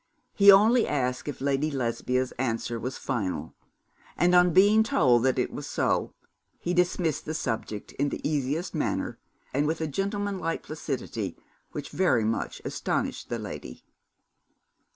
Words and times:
He 0.33 0.51
only 0.51 0.87
asked 0.87 1.27
if 1.27 1.41
Lady 1.41 1.69
Lesbia's 1.69 2.31
answer 2.39 2.79
was 2.79 2.97
final 2.97 3.53
and 4.17 4.33
on 4.33 4.51
being 4.51 4.81
told 4.81 5.21
that 5.21 5.37
it 5.37 5.51
was 5.53 5.67
so, 5.67 6.15
he 6.57 6.73
dismissed 6.73 7.25
the 7.25 7.35
subject 7.35 7.91
in 7.91 8.09
the 8.09 8.27
easiest 8.27 8.73
manner, 8.73 9.19
and 9.53 9.67
with 9.67 9.79
a 9.79 9.85
gentlemanlike 9.85 10.63
placidity 10.63 11.37
which 11.71 11.91
very 11.91 12.23
much 12.25 12.63
astonished 12.65 13.29
the 13.29 13.37
lady. 13.37 13.83